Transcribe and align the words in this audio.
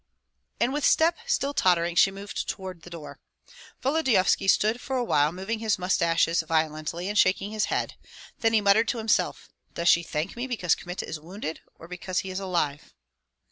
And 0.59 0.73
with 0.73 0.83
step 0.83 1.15
still 1.27 1.53
tottering 1.53 1.95
she 1.95 2.09
moved 2.09 2.49
toward 2.49 2.81
the 2.81 2.89
door. 2.89 3.19
Volodyovski 3.83 4.47
stood 4.47 4.81
for 4.81 4.95
a 4.97 5.03
while 5.03 5.31
moving 5.31 5.59
his 5.59 5.77
mustaches 5.77 6.41
violently 6.41 7.07
and 7.07 7.15
shaking 7.15 7.51
his 7.51 7.65
head; 7.65 7.97
then 8.39 8.53
he 8.53 8.61
muttered 8.61 8.87
to 8.87 8.97
himself, 8.97 9.47
"Does 9.75 9.89
she 9.89 10.01
thank 10.01 10.35
me 10.35 10.47
because 10.47 10.73
Kmita 10.73 11.07
is 11.07 11.19
wounded, 11.19 11.59
or 11.75 11.87
because 11.87 12.21
he 12.21 12.31
is 12.31 12.39
alive?" 12.39 12.95